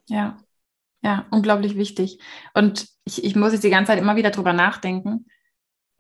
Ja, 0.06 0.38
ja, 1.02 1.26
unglaublich 1.32 1.76
wichtig. 1.76 2.20
Und 2.54 2.88
ich, 3.04 3.26
ich 3.26 3.36
muss 3.36 3.52
jetzt 3.52 3.66
die 3.66 3.70
ganze 3.70 3.92
Zeit 3.92 4.00
immer 4.00 4.16
wieder 4.16 4.32
drüber 4.32 4.54
nachdenken, 4.54 5.26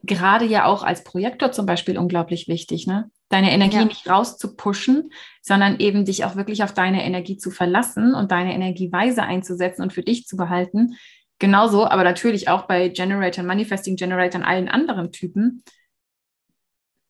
gerade 0.03 0.45
ja 0.45 0.65
auch 0.65 0.83
als 0.83 1.03
Projektor 1.03 1.51
zum 1.51 1.65
Beispiel 1.65 1.97
unglaublich 1.97 2.47
wichtig, 2.47 2.87
ne? 2.87 3.09
Deine 3.29 3.51
Energie 3.51 3.77
ja. 3.77 3.85
nicht 3.85 4.09
rauszupushen, 4.09 5.11
sondern 5.41 5.79
eben 5.79 6.05
dich 6.05 6.23
auch 6.23 6.37
wirklich 6.37 6.63
auf 6.63 6.73
deine 6.73 7.03
Energie 7.03 7.37
zu 7.37 7.51
verlassen 7.51 8.13
und 8.13 8.31
deine 8.31 8.53
Energie 8.53 8.91
weise 8.91 9.23
einzusetzen 9.23 9.81
und 9.81 9.91
für 9.91 10.03
dich 10.03 10.27
zu 10.27 10.37
behalten. 10.37 10.95
Genauso, 11.39 11.85
aber 11.85 12.03
natürlich 12.03 12.47
auch 12.47 12.67
bei 12.67 12.87
Generator, 12.87 13.43
Manifesting 13.43 13.95
Generator 13.97 14.41
und 14.41 14.47
allen 14.47 14.69
anderen 14.69 15.11
Typen, 15.11 15.63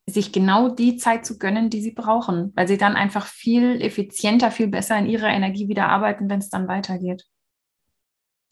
sich 0.10 0.32
genau 0.32 0.70
die 0.70 0.98
Zeit 0.98 1.26
zu 1.26 1.38
gönnen, 1.38 1.70
die 1.70 1.82
sie 1.82 1.92
brauchen, 1.92 2.52
weil 2.56 2.68
sie 2.68 2.78
dann 2.78 2.96
einfach 2.96 3.28
viel 3.28 3.82
effizienter, 3.82 4.52
viel 4.52 4.68
besser 4.68 4.98
in 4.98 5.06
ihrer 5.06 5.28
Energie 5.28 5.68
wieder 5.68 5.90
arbeiten, 5.90 6.30
wenn 6.30 6.40
es 6.40 6.50
dann 6.50 6.68
weitergeht. 6.68 7.26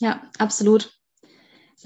Ja, 0.01 0.21
absolut. 0.37 0.93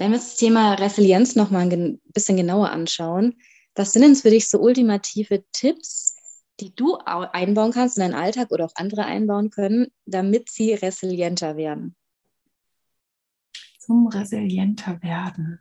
Wenn 0.00 0.12
wir 0.12 0.16
das 0.16 0.36
Thema 0.36 0.72
Resilienz 0.72 1.36
noch 1.36 1.50
mal 1.50 1.70
ein 1.70 2.00
bisschen 2.14 2.38
genauer 2.38 2.70
anschauen, 2.70 3.38
was 3.74 3.92
sind 3.92 4.00
denn 4.00 4.14
für 4.14 4.30
dich 4.30 4.48
so 4.48 4.58
ultimative 4.58 5.44
Tipps, 5.52 6.16
die 6.58 6.74
du 6.74 6.96
einbauen 6.96 7.70
kannst 7.70 7.98
in 7.98 8.04
deinen 8.04 8.14
Alltag 8.14 8.50
oder 8.50 8.64
auch 8.64 8.72
andere 8.76 9.04
einbauen 9.04 9.50
können, 9.50 9.88
damit 10.06 10.48
sie 10.48 10.72
resilienter 10.72 11.58
werden? 11.58 11.96
Zum 13.78 14.06
resilienter 14.06 15.02
werden. 15.02 15.60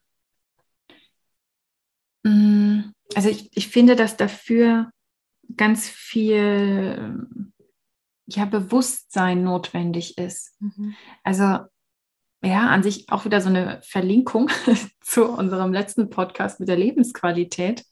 Mm, 2.23 2.91
also 3.15 3.27
ich, 3.27 3.49
ich 3.57 3.67
finde, 3.67 3.97
dass 3.97 4.15
dafür 4.15 4.89
ganz 5.57 5.89
viel 5.89 7.27
ja, 8.25 8.45
Bewusstsein 8.45 9.43
notwendig 9.43 10.17
ist. 10.17 10.55
Mhm. 10.61 10.95
Also 11.25 11.65
ja, 12.43 12.67
an 12.69 12.83
sich 12.83 13.09
auch 13.09 13.25
wieder 13.25 13.41
so 13.41 13.49
eine 13.49 13.81
Verlinkung 13.83 14.49
zu 15.01 15.25
unserem 15.25 15.73
letzten 15.73 16.09
Podcast 16.09 16.59
mit 16.59 16.69
der 16.69 16.77
Lebensqualität, 16.77 17.85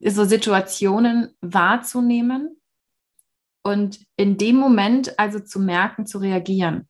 so 0.00 0.24
Situationen 0.24 1.34
wahrzunehmen 1.40 2.60
und 3.62 4.00
in 4.16 4.36
dem 4.36 4.56
Moment 4.56 5.18
also 5.18 5.40
zu 5.40 5.58
merken, 5.58 6.06
zu 6.06 6.18
reagieren. 6.18 6.88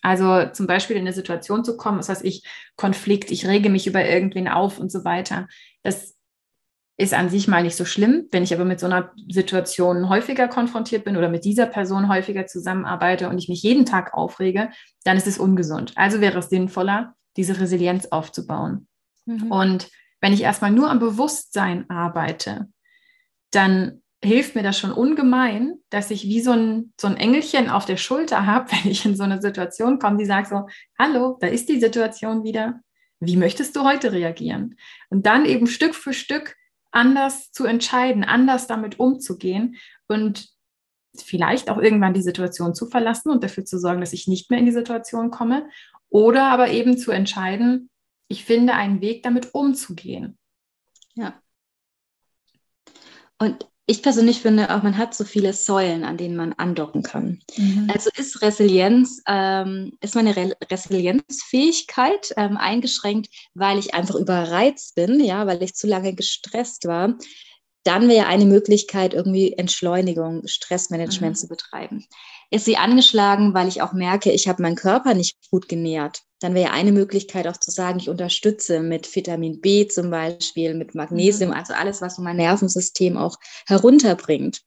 Also 0.00 0.48
zum 0.52 0.66
Beispiel 0.66 0.96
in 0.96 1.02
eine 1.02 1.12
Situation 1.12 1.64
zu 1.64 1.76
kommen, 1.76 1.98
das 1.98 2.08
heißt 2.08 2.24
ich 2.24 2.44
Konflikt, 2.76 3.30
ich 3.30 3.46
rege 3.46 3.68
mich 3.68 3.86
über 3.86 4.04
irgendwen 4.04 4.48
auf 4.48 4.78
und 4.78 4.90
so 4.90 5.04
weiter. 5.04 5.48
Das 5.82 6.17
ist 6.98 7.14
an 7.14 7.30
sich 7.30 7.46
mal 7.46 7.62
nicht 7.62 7.76
so 7.76 7.84
schlimm. 7.84 8.26
Wenn 8.32 8.42
ich 8.42 8.52
aber 8.52 8.64
mit 8.64 8.80
so 8.80 8.86
einer 8.86 9.12
Situation 9.30 10.08
häufiger 10.08 10.48
konfrontiert 10.48 11.04
bin 11.04 11.16
oder 11.16 11.28
mit 11.28 11.44
dieser 11.44 11.66
Person 11.66 12.08
häufiger 12.08 12.46
zusammenarbeite 12.46 13.28
und 13.28 13.38
ich 13.38 13.48
mich 13.48 13.62
jeden 13.62 13.86
Tag 13.86 14.14
aufrege, 14.14 14.70
dann 15.04 15.16
ist 15.16 15.28
es 15.28 15.38
ungesund. 15.38 15.92
Also 15.94 16.20
wäre 16.20 16.40
es 16.40 16.50
sinnvoller, 16.50 17.14
diese 17.36 17.60
Resilienz 17.60 18.06
aufzubauen. 18.06 18.88
Mhm. 19.26 19.52
Und 19.52 19.88
wenn 20.20 20.32
ich 20.32 20.42
erstmal 20.42 20.72
nur 20.72 20.90
am 20.90 20.98
Bewusstsein 20.98 21.88
arbeite, 21.88 22.66
dann 23.52 24.02
hilft 24.22 24.56
mir 24.56 24.64
das 24.64 24.76
schon 24.76 24.90
ungemein, 24.90 25.76
dass 25.90 26.10
ich 26.10 26.24
wie 26.24 26.40
so 26.40 26.50
ein, 26.50 26.92
so 27.00 27.06
ein 27.06 27.16
Engelchen 27.16 27.70
auf 27.70 27.84
der 27.84 27.96
Schulter 27.96 28.44
habe, 28.44 28.72
wenn 28.72 28.90
ich 28.90 29.04
in 29.04 29.14
so 29.14 29.22
eine 29.22 29.40
Situation 29.40 30.00
komme, 30.00 30.16
die 30.16 30.26
sagt 30.26 30.48
so, 30.48 30.66
hallo, 30.98 31.38
da 31.40 31.46
ist 31.46 31.68
die 31.68 31.78
Situation 31.78 32.42
wieder. 32.42 32.80
Wie 33.20 33.36
möchtest 33.36 33.76
du 33.76 33.84
heute 33.84 34.10
reagieren? 34.10 34.76
Und 35.10 35.26
dann 35.26 35.44
eben 35.44 35.68
Stück 35.68 35.94
für 35.94 36.12
Stück 36.12 36.56
anders 36.90 37.50
zu 37.52 37.64
entscheiden, 37.64 38.24
anders 38.24 38.66
damit 38.66 38.98
umzugehen 38.98 39.76
und 40.06 40.48
vielleicht 41.16 41.70
auch 41.70 41.78
irgendwann 41.78 42.14
die 42.14 42.22
Situation 42.22 42.74
zu 42.74 42.86
verlassen 42.86 43.30
und 43.30 43.42
dafür 43.42 43.64
zu 43.64 43.78
sorgen, 43.78 44.00
dass 44.00 44.12
ich 44.12 44.28
nicht 44.28 44.50
mehr 44.50 44.60
in 44.60 44.66
die 44.66 44.72
Situation 44.72 45.30
komme 45.30 45.68
oder 46.10 46.44
aber 46.44 46.70
eben 46.70 46.96
zu 46.96 47.10
entscheiden, 47.10 47.90
ich 48.28 48.44
finde 48.44 48.74
einen 48.74 49.00
Weg, 49.00 49.22
damit 49.22 49.54
umzugehen. 49.54 50.38
Ja. 51.14 51.40
Und 53.38 53.68
ich 53.90 54.02
persönlich 54.02 54.42
finde 54.42 54.74
auch, 54.74 54.82
man 54.82 54.98
hat 54.98 55.14
so 55.14 55.24
viele 55.24 55.54
Säulen, 55.54 56.04
an 56.04 56.18
denen 56.18 56.36
man 56.36 56.52
andocken 56.52 57.02
kann. 57.02 57.40
Mhm. 57.56 57.90
Also 57.92 58.10
ist 58.18 58.42
Resilienz, 58.42 59.22
ähm, 59.26 59.96
ist 60.02 60.14
meine 60.14 60.36
Re 60.36 60.52
Resilienzfähigkeit 60.70 62.34
ähm, 62.36 62.58
eingeschränkt, 62.58 63.30
weil 63.54 63.78
ich 63.78 63.94
einfach 63.94 64.14
überreizt 64.16 64.94
bin, 64.94 65.24
ja, 65.24 65.46
weil 65.46 65.62
ich 65.62 65.74
zu 65.74 65.86
lange 65.86 66.14
gestresst 66.14 66.86
war. 66.86 67.14
Dann 67.82 68.10
wäre 68.10 68.26
eine 68.26 68.44
Möglichkeit, 68.44 69.14
irgendwie 69.14 69.54
Entschleunigung, 69.54 70.46
Stressmanagement 70.46 71.36
mhm. 71.36 71.40
zu 71.40 71.48
betreiben. 71.48 72.06
Ist 72.50 72.66
sie 72.66 72.76
angeschlagen, 72.76 73.54
weil 73.54 73.68
ich 73.68 73.80
auch 73.80 73.94
merke, 73.94 74.30
ich 74.32 74.48
habe 74.48 74.60
meinen 74.60 74.76
Körper 74.76 75.14
nicht 75.14 75.38
gut 75.50 75.66
genährt. 75.66 76.24
Dann 76.40 76.54
wäre 76.54 76.72
eine 76.72 76.92
Möglichkeit 76.92 77.46
auch 77.46 77.56
zu 77.56 77.70
sagen, 77.70 77.98
ich 77.98 78.08
unterstütze 78.08 78.80
mit 78.80 79.14
Vitamin 79.14 79.60
B 79.60 79.88
zum 79.88 80.10
Beispiel, 80.10 80.74
mit 80.74 80.94
Magnesium, 80.94 81.50
mhm. 81.50 81.56
also 81.56 81.74
alles, 81.74 82.00
was 82.00 82.18
mein 82.18 82.36
Nervensystem 82.36 83.16
auch 83.16 83.36
herunterbringt. 83.66 84.62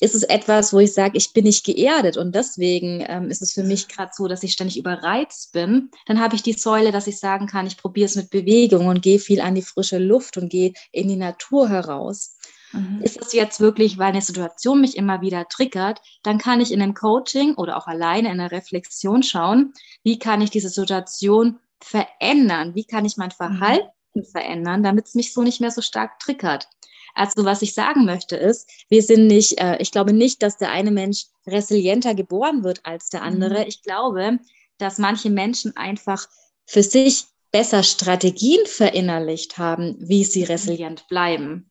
Ist 0.00 0.14
es 0.14 0.24
etwas, 0.24 0.72
wo 0.72 0.80
ich 0.80 0.92
sage, 0.92 1.16
ich 1.16 1.32
bin 1.32 1.44
nicht 1.44 1.64
geerdet 1.64 2.16
und 2.16 2.34
deswegen 2.34 3.04
ähm, 3.06 3.30
ist 3.30 3.42
es 3.42 3.52
für 3.52 3.62
mich 3.62 3.86
gerade 3.86 4.10
so, 4.12 4.26
dass 4.26 4.42
ich 4.42 4.52
ständig 4.52 4.76
überreizt 4.76 5.52
bin. 5.52 5.90
Dann 6.06 6.20
habe 6.20 6.34
ich 6.34 6.42
die 6.42 6.54
Säule, 6.54 6.90
dass 6.90 7.06
ich 7.06 7.20
sagen 7.20 7.46
kann, 7.46 7.66
ich 7.66 7.76
probiere 7.76 8.06
es 8.06 8.16
mit 8.16 8.30
Bewegung 8.30 8.88
und 8.88 9.02
gehe 9.02 9.20
viel 9.20 9.40
an 9.40 9.54
die 9.54 9.62
frische 9.62 9.98
Luft 9.98 10.36
und 10.36 10.48
gehe 10.48 10.72
in 10.90 11.06
die 11.06 11.16
Natur 11.16 11.68
heraus. 11.68 12.36
Mhm. 12.74 13.00
Ist 13.02 13.20
es 13.20 13.32
jetzt 13.32 13.60
wirklich, 13.60 13.98
weil 13.98 14.08
eine 14.08 14.22
Situation 14.22 14.80
mich 14.80 14.96
immer 14.96 15.20
wieder 15.20 15.48
triggert, 15.48 16.00
dann 16.22 16.38
kann 16.38 16.60
ich 16.60 16.72
in 16.72 16.82
einem 16.82 16.94
Coaching 16.94 17.54
oder 17.54 17.76
auch 17.76 17.86
alleine 17.86 18.28
in 18.28 18.40
einer 18.40 18.50
Reflexion 18.50 19.22
schauen, 19.22 19.72
wie 20.02 20.18
kann 20.18 20.40
ich 20.40 20.50
diese 20.50 20.68
Situation 20.68 21.58
verändern? 21.80 22.74
Wie 22.74 22.84
kann 22.84 23.04
ich 23.04 23.16
mein 23.16 23.28
mhm. 23.28 23.32
Verhalten 23.32 23.88
mhm. 24.14 24.24
verändern, 24.24 24.82
damit 24.82 25.06
es 25.06 25.14
mich 25.14 25.32
so 25.32 25.42
nicht 25.42 25.60
mehr 25.60 25.70
so 25.70 25.82
stark 25.82 26.18
triggert? 26.18 26.68
Also 27.14 27.44
was 27.44 27.62
ich 27.62 27.74
sagen 27.74 28.04
möchte 28.04 28.36
ist, 28.36 28.68
wir 28.88 29.02
sind 29.02 29.28
nicht, 29.28 29.60
äh, 29.60 29.76
ich 29.78 29.92
glaube 29.92 30.12
nicht, 30.12 30.42
dass 30.42 30.56
der 30.56 30.72
eine 30.72 30.90
Mensch 30.90 31.26
resilienter 31.46 32.14
geboren 32.14 32.64
wird 32.64 32.80
als 32.84 33.08
der 33.08 33.22
andere. 33.22 33.60
Mhm. 33.60 33.68
Ich 33.68 33.82
glaube, 33.82 34.38
dass 34.78 34.98
manche 34.98 35.30
Menschen 35.30 35.76
einfach 35.76 36.26
für 36.66 36.82
sich 36.82 37.26
besser 37.52 37.84
Strategien 37.84 38.66
verinnerlicht 38.66 39.58
haben, 39.58 39.96
wie 40.00 40.24
sie 40.24 40.40
mhm. 40.40 40.46
resilient 40.46 41.06
bleiben. 41.08 41.70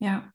Ja, 0.00 0.32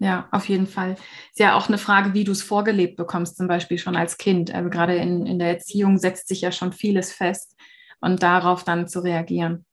ja, 0.00 0.28
auf 0.32 0.48
jeden 0.48 0.66
Fall. 0.66 0.96
Ist 1.30 1.38
ja 1.38 1.54
auch 1.54 1.68
eine 1.68 1.78
Frage, 1.78 2.14
wie 2.14 2.24
du 2.24 2.32
es 2.32 2.42
vorgelebt 2.42 2.96
bekommst, 2.96 3.36
zum 3.36 3.46
Beispiel 3.46 3.78
schon 3.78 3.96
als 3.96 4.18
Kind. 4.18 4.52
Also 4.52 4.68
gerade 4.68 4.96
in, 4.96 5.24
in 5.24 5.38
der 5.38 5.48
Erziehung 5.48 5.98
setzt 5.98 6.28
sich 6.28 6.40
ja 6.40 6.52
schon 6.52 6.72
vieles 6.72 7.12
fest 7.12 7.56
und 8.00 8.22
darauf 8.22 8.64
dann 8.64 8.88
zu 8.88 9.00
reagieren. 9.00 9.64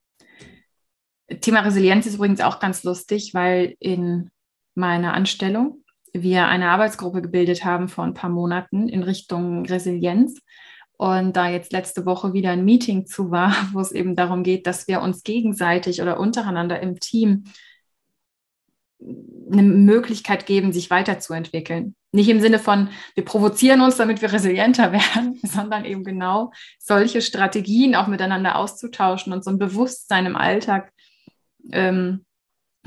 Thema 1.42 1.62
Resilienz 1.62 2.06
ist 2.06 2.16
übrigens 2.16 2.42
auch 2.42 2.60
ganz 2.60 2.84
lustig, 2.84 3.34
weil 3.34 3.76
in 3.80 4.30
meiner 4.76 5.14
Anstellung 5.14 5.84
wir 6.14 6.48
eine 6.48 6.70
Arbeitsgruppe 6.70 7.22
gebildet 7.22 7.64
haben 7.64 7.88
vor 7.88 8.04
ein 8.04 8.14
paar 8.14 8.30
Monaten 8.30 8.90
in 8.90 9.04
Richtung 9.04 9.66
Resilienz. 9.66 10.40
Und 10.98 11.36
da 11.36 11.50
jetzt 11.50 11.72
letzte 11.72 12.06
Woche 12.06 12.34
wieder 12.34 12.52
ein 12.52 12.64
Meeting 12.64 13.08
zu 13.08 13.32
war, 13.32 13.56
wo 13.74 13.80
es 13.80 13.92
eben 13.92 14.16
darum 14.16 14.44
geht, 14.44 14.68
dass 14.68 14.88
wir 14.88 15.02
uns 15.02 15.24
gegenseitig 15.24 16.02
oder 16.02 16.20
untereinander 16.20 16.80
im 16.80 17.00
Team 17.00 17.46
eine 19.52 19.64
Möglichkeit 19.64 20.46
geben, 20.46 20.74
sich 20.74 20.90
weiterzuentwickeln. 20.90 21.96
Nicht 22.12 22.30
im 22.30 22.42
Sinne 22.42 22.60
von, 22.60 22.90
wir 23.16 23.26
provozieren 23.26 23.82
uns, 23.82 23.98
damit 23.98 24.22
wir 24.22 24.32
resilienter 24.32 24.92
werden, 24.92 25.40
sondern 25.44 25.86
eben 25.86 26.04
genau 26.04 26.52
solche 26.80 27.22
Strategien 27.22 27.96
auch 27.96 28.08
miteinander 28.08 28.58
auszutauschen 28.58 29.34
und 29.34 29.44
so 29.44 29.50
ein 29.50 29.60
Bewusstsein 29.60 30.26
im 30.26 30.36
Alltag 30.36 30.92
ähm, 31.72 32.26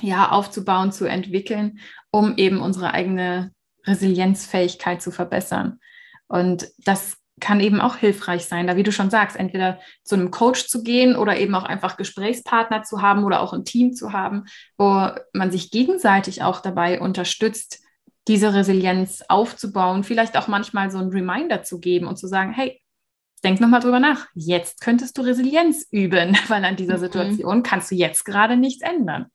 ja, 0.01 0.31
aufzubauen, 0.31 0.93
zu 0.93 1.07
entwickeln, 1.07 1.79
um 2.11 2.37
eben 2.37 2.61
unsere 2.61 2.93
eigene 2.93 3.53
Resilienzfähigkeit 3.87 5.03
zu 5.03 5.11
verbessern. 5.11 5.79
Und 6.27 6.69
das 6.79 7.17
kann 7.41 7.61
eben 7.61 7.81
auch 7.81 7.97
hilfreich 7.97 8.45
sein, 8.45 8.67
da 8.67 8.77
wie 8.77 8.83
du 8.83 8.93
schon 8.93 9.11
sagst, 9.11 9.37
entweder 9.37 9.81
zu 10.05 10.15
einem 10.15 10.31
Coach 10.31 10.69
zu 10.69 10.83
gehen 10.83 11.17
oder 11.17 11.37
eben 11.39 11.55
auch 11.55 11.65
einfach 11.65 11.97
Gesprächspartner 11.97 12.83
zu 12.85 13.03
haben 13.03 13.25
oder 13.25 13.41
auch 13.41 13.53
ein 13.53 13.65
Team 13.65 13.93
zu 13.93 14.13
haben, 14.13 14.45
wo 14.79 15.09
man 15.33 15.51
sich 15.51 15.71
gegenseitig 15.71 16.43
auch 16.43 16.61
dabei 16.61 17.01
unterstützt, 17.01 17.81
diese 18.29 18.55
Resilienz 18.55 19.23
aufzubauen, 19.29 20.05
vielleicht 20.05 20.37
auch 20.37 20.49
manchmal 20.49 20.91
so 20.91 20.99
einen 20.99 21.11
Reminder 21.11 21.63
zu 21.63 21.81
geben 21.81 22.07
und 22.07 22.17
zu 22.17 22.27
sagen, 22.27 22.53
hey, 22.53 22.81
denk 23.43 23.61
nochmal 23.61 23.81
drüber 23.81 24.01
nach. 24.01 24.27
Jetzt 24.35 24.81
könntest 24.81 25.19
du 25.19 25.23
Resilienz 25.23 25.87
üben, 25.91 26.37
weil 26.49 26.65
an 26.65 26.77
dieser 26.77 26.97
mhm. 26.97 27.03
Situation 27.03 27.63
kannst 27.63 27.91
du 27.91 27.95
jetzt 27.95 28.25
gerade 28.25 28.57
nichts 28.57 28.83
ändern. 28.83 29.27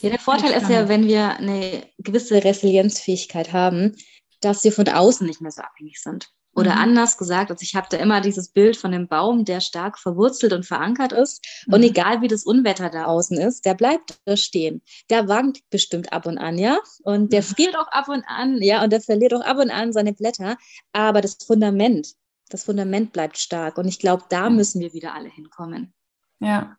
ja, 0.00 0.10
der 0.10 0.18
Vorteil 0.18 0.52
ist 0.52 0.70
ja, 0.70 0.88
wenn 0.88 1.06
wir 1.06 1.36
eine 1.36 1.86
gewisse 1.98 2.42
Resilienzfähigkeit 2.42 3.52
haben, 3.52 3.96
dass 4.40 4.64
wir 4.64 4.72
von 4.72 4.88
außen 4.88 5.26
nicht 5.26 5.40
mehr 5.40 5.50
so 5.50 5.62
abhängig 5.62 6.00
sind. 6.00 6.28
Oder 6.54 6.72
mhm. 6.72 6.78
anders 6.78 7.16
gesagt, 7.16 7.50
also 7.50 7.62
ich 7.62 7.74
habe 7.74 7.86
da 7.90 7.96
immer 7.96 8.20
dieses 8.20 8.50
Bild 8.50 8.76
von 8.76 8.92
dem 8.92 9.08
Baum, 9.08 9.44
der 9.44 9.60
stark 9.60 9.98
verwurzelt 9.98 10.52
und 10.52 10.66
verankert 10.66 11.12
ist. 11.12 11.44
Mhm. 11.66 11.74
Und 11.74 11.82
egal 11.82 12.20
wie 12.20 12.28
das 12.28 12.44
Unwetter 12.44 12.90
da 12.90 13.06
außen 13.06 13.38
ist, 13.38 13.64
der 13.64 13.74
bleibt 13.74 14.20
da 14.26 14.36
stehen. 14.36 14.82
Der 15.08 15.28
wankt 15.28 15.60
bestimmt 15.70 16.12
ab 16.12 16.26
und 16.26 16.38
an, 16.38 16.58
ja. 16.58 16.78
Und 17.04 17.32
der 17.32 17.40
mhm. 17.40 17.46
friert 17.46 17.76
auch 17.76 17.88
ab 17.88 18.08
und 18.08 18.24
an, 18.26 18.60
ja. 18.60 18.84
Und 18.84 18.92
der 18.92 19.00
verliert 19.00 19.32
auch 19.34 19.40
ab 19.40 19.56
und 19.56 19.70
an 19.70 19.92
seine 19.92 20.12
Blätter. 20.12 20.58
Aber 20.92 21.22
das 21.22 21.38
Fundament, 21.46 22.08
das 22.50 22.64
Fundament 22.64 23.12
bleibt 23.12 23.38
stark. 23.38 23.78
Und 23.78 23.88
ich 23.88 23.98
glaube, 23.98 24.24
da 24.28 24.50
müssen 24.50 24.80
wir 24.80 24.92
wieder 24.92 25.14
alle 25.14 25.30
hinkommen. 25.30 25.94
Ja. 26.38 26.76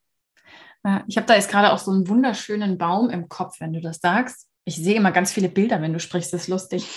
Ich 1.07 1.15
habe 1.15 1.25
da 1.25 1.35
jetzt 1.35 1.49
gerade 1.49 1.71
auch 1.71 1.79
so 1.79 1.91
einen 1.91 2.09
wunderschönen 2.09 2.77
Baum 2.77 3.09
im 3.09 3.29
Kopf, 3.29 3.61
wenn 3.61 3.71
du 3.71 3.79
das 3.79 3.99
sagst. 4.01 4.49
Ich 4.65 4.75
sehe 4.75 4.95
immer 4.95 5.13
ganz 5.13 5.31
viele 5.31 5.47
Bilder, 5.47 5.81
wenn 5.81 5.93
du 5.93 5.99
sprichst, 5.99 6.33
das 6.33 6.41
ist 6.41 6.47
lustig. 6.49 6.89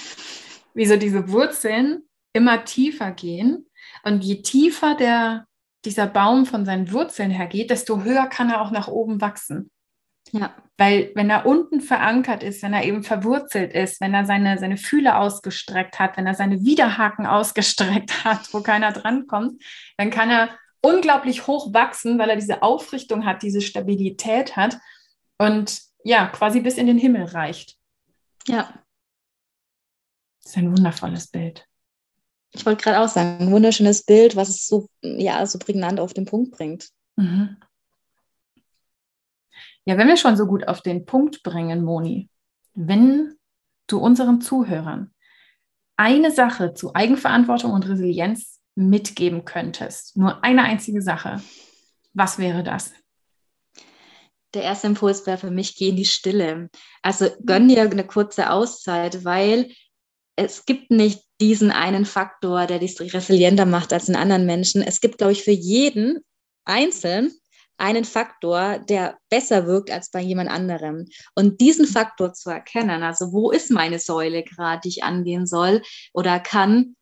Wie 0.75 0.87
so 0.87 0.97
diese 0.97 1.31
Wurzeln 1.31 2.03
immer 2.37 2.65
tiefer 2.65 3.11
gehen. 3.11 3.67
Und 4.05 4.23
je 4.23 4.43
tiefer 4.43 4.95
der, 4.95 5.47
dieser 5.85 6.07
Baum 6.07 6.47
von 6.47 6.65
seinen 6.65 6.93
Wurzeln 6.93 7.31
her 7.31 7.47
geht, 7.47 7.71
desto 7.71 8.03
höher 8.05 8.27
kann 8.27 8.51
er 8.51 8.61
auch 8.61 8.71
nach 8.71 8.89
oben 8.89 9.21
wachsen. 9.21 9.71
Ja. 10.33 10.55
Weil 10.77 11.13
wenn 11.15 11.31
er 11.31 11.47
unten 11.47 11.81
verankert 11.81 12.43
ist, 12.43 12.63
wenn 12.63 12.75
er 12.75 12.85
eben 12.85 13.03
verwurzelt 13.03 13.73
ist, 13.73 14.01
wenn 14.01 14.13
er 14.13 14.27
seine, 14.27 14.59
seine 14.59 14.77
Fühle 14.77 15.17
ausgestreckt 15.17 15.99
hat, 15.99 16.17
wenn 16.17 16.27
er 16.27 16.35
seine 16.35 16.63
Widerhaken 16.63 17.27
ausgestreckt 17.27 18.25
hat, 18.25 18.53
wo 18.53 18.61
keiner 18.61 18.93
drankommt, 18.93 19.63
dann 19.97 20.11
kann 20.11 20.31
er 20.31 20.51
unglaublich 20.83 21.47
hoch 21.47 21.73
wachsen, 21.73 22.19
weil 22.19 22.31
er 22.31 22.37
diese 22.37 22.63
Aufrichtung 22.63 23.25
hat, 23.25 23.43
diese 23.43 23.61
Stabilität 23.61 24.57
hat 24.57 24.79
und 25.39 25.81
ja, 26.05 26.27
quasi 26.27 26.61
bis 26.61 26.77
in 26.77 26.87
den 26.87 26.99
Himmel 26.99 27.25
reicht. 27.25 27.77
Ja. 28.47 28.73
Das 30.43 30.53
ist 30.53 30.59
ein 30.59 30.71
wundervolles 30.71 31.29
Bild. 31.29 31.67
Ich 32.57 32.65
wollte 32.65 32.83
gerade 32.83 33.01
auch 33.01 33.09
sagen, 33.09 33.39
ein 33.41 33.53
wunderschönes 33.53 34.05
Bild, 34.05 34.35
was 34.35 34.49
es 34.49 34.67
so, 34.67 34.89
ja, 35.03 35.45
so 35.45 35.59
prägnant 35.59 36.01
auf 36.01 36.15
den 36.15 36.25
Punkt 36.25 36.53
bringt. 36.53 36.89
Mhm. 37.17 37.57
Ja, 39.85 39.99
wenn 39.99 40.09
wir 40.09 40.17
schon 40.17 40.37
so 40.37 40.47
gut 40.47 40.67
auf 40.67 40.81
den 40.81 41.05
Punkt 41.05 41.43
bringen, 41.43 41.85
Moni, 41.85 42.31
wenn 42.75 43.35
du 43.87 43.99
unseren 43.99 44.41
Zuhörern 44.41 45.15
eine 45.97 46.31
Sache 46.31 46.75
zu 46.75 46.95
Eigenverantwortung 46.95 47.73
und 47.73 47.89
Resilienz 47.89 48.61
mitgeben 48.75 49.45
könntest, 49.45 50.17
nur 50.17 50.43
eine 50.43 50.65
einzige 50.65 51.03
Sache, 51.03 51.43
was 52.15 52.39
wäre 52.39 52.65
das? 52.65 52.93
Der 54.55 54.63
erste 54.63 54.87
Impuls 54.87 55.27
wäre 55.27 55.39
für 55.39 55.51
mich, 55.51 55.77
geh 55.77 55.91
in 55.91 55.97
die 55.97 56.07
Stille. 56.07 56.71
Also 57.03 57.29
gönn 57.45 57.69
dir 57.69 57.83
eine 57.83 58.07
kurze 58.07 58.51
Auszeit, 58.51 59.25
weil 59.25 59.71
es 60.37 60.65
gibt 60.65 60.91
nicht 60.91 61.26
diesen 61.41 61.71
einen 61.71 62.07
Faktor, 62.07 62.67
der 62.67 62.79
dich 62.79 62.99
resilienter 63.01 63.67
macht 63.67 63.93
als 63.93 64.09
in 64.09 64.17
anderen 64.17 64.47
Menschen. 64.47 64.83
Es 64.83 65.01
gibt, 65.01 65.19
glaube 65.19 65.33
ich, 65.33 65.45
für 65.45 65.51
jeden 65.51 66.21
einzeln 66.65 67.33
einen 67.79 68.05
Faktor, 68.05 68.79
der 68.79 69.19
besser 69.29 69.67
wirkt 69.67 69.91
als 69.91 70.11
bei 70.11 70.21
jemand 70.21 70.51
anderem. 70.51 71.07
Und 71.35 71.61
diesen 71.61 71.87
Faktor 71.87 72.33
zu 72.33 72.51
erkennen, 72.51 73.03
also 73.03 73.33
wo 73.33 73.51
ist 73.51 73.71
meine 73.71 73.99
Säule 73.99 74.43
gerade, 74.43 74.81
die 74.85 74.89
ich 74.89 75.05
angehen 75.05 75.47
soll 75.47 75.83
oder 76.15 76.41
kann, 76.41 76.97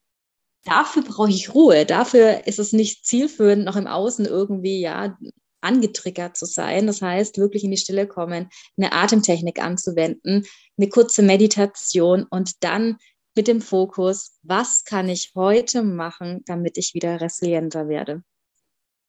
dafür 0.64 1.02
brauche 1.02 1.30
ich 1.30 1.54
Ruhe. 1.54 1.86
Dafür 1.86 2.46
ist 2.46 2.58
es 2.58 2.72
nicht 2.72 3.06
zielführend, 3.06 3.64
noch 3.64 3.76
im 3.76 3.86
Außen 3.86 4.26
irgendwie, 4.26 4.80
ja, 4.80 5.16
angetriggert 5.60 6.36
zu 6.36 6.44
sein. 6.44 6.86
Das 6.86 7.00
heißt, 7.00 7.38
wirklich 7.38 7.64
in 7.64 7.70
die 7.70 7.78
Stille 7.78 8.06
kommen, 8.06 8.48
eine 8.76 8.92
Atemtechnik 8.92 9.62
anzuwenden, 9.62 10.44
eine 10.76 10.88
kurze 10.88 11.22
Meditation 11.22 12.24
und 12.28 12.62
dann 12.62 12.98
mit 13.36 13.48
dem 13.48 13.60
Fokus, 13.60 14.38
was 14.42 14.84
kann 14.84 15.08
ich 15.08 15.32
heute 15.34 15.82
machen, 15.82 16.42
damit 16.46 16.78
ich 16.78 16.94
wieder 16.94 17.20
resilienter 17.20 17.88
werde. 17.88 18.22